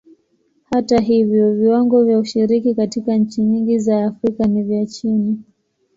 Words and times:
Hata 0.63 0.99
hivyo, 0.99 1.53
viwango 1.53 2.05
vya 2.05 2.19
ushiriki 2.19 2.75
katika 2.75 3.15
nchi 3.17 3.41
nyingi 3.41 3.79
za 3.79 4.05
Afrika 4.05 4.47
ni 4.47 4.63
vya 4.63 4.85
chini. 4.85 5.41